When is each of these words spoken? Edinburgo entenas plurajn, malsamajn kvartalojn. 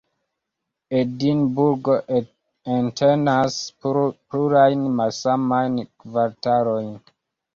Edinburgo 0.99 1.97
entenas 2.75 3.57
plurajn, 3.85 4.87
malsamajn 5.01 5.77
kvartalojn. 5.85 6.91